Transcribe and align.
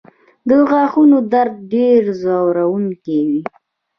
د 0.49 0.51
غاښونو 0.69 1.17
درد 1.33 1.55
ډېر 1.73 2.01
ځورونکی 2.21 3.19
وي. 3.29 3.41